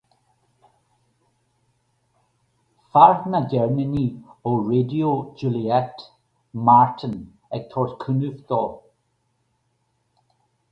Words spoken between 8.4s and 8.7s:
dó.